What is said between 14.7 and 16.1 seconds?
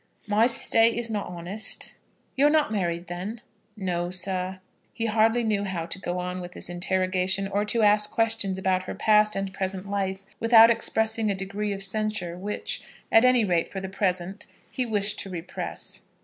he wished to repress.